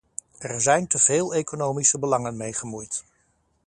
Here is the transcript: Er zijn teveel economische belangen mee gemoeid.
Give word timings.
Er 0.39 0.61
zijn 0.61 0.87
teveel 0.87 1.33
economische 1.33 1.99
belangen 1.99 2.37
mee 2.37 2.53
gemoeid. 2.53 3.03